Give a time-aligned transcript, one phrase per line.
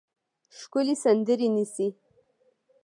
[0.59, 1.87] ښکلې سندرې نیسي